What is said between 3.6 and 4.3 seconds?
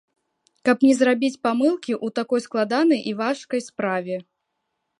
справе.